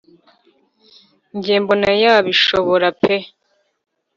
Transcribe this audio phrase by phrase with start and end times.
[1.35, 3.27] njye mbona yabishobora peuh